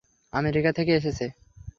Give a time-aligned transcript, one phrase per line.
[0.33, 1.25] America থেকে এসেছে।